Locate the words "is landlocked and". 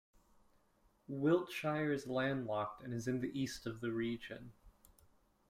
1.91-2.91